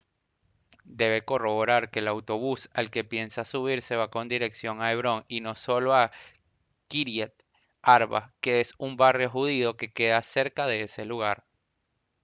debe 0.95 1.23
corroborar 1.25 1.91
que 1.91 1.99
el 1.99 2.07
autobús 2.07 2.71
al 2.73 2.89
que 2.89 3.03
piensa 3.03 3.45
subirse 3.45 3.95
va 3.97 4.09
con 4.09 4.27
dirección 4.27 4.81
a 4.81 4.91
hebrón 4.91 5.25
y 5.27 5.41
no 5.41 5.53
solo 5.55 5.93
a 5.93 6.09
kyriat 6.87 7.33
arba 7.83 8.33
que 8.41 8.61
es 8.61 8.73
un 8.79 8.97
barrio 8.97 9.29
judío 9.29 9.77
que 9.77 9.93
queda 9.93 10.23
cerca 10.23 10.65
de 10.65 10.81
ese 10.81 11.05
lugar 11.05 11.45